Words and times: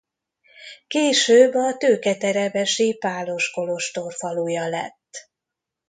Később 0.87 1.53
a 1.55 1.77
tőketerebesi 1.77 2.97
pálos 2.97 3.51
kolostor 3.51 4.13
faluja 4.13 4.67
lett. 4.69 5.29